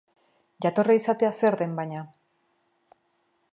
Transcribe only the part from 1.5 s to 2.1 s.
den, baina.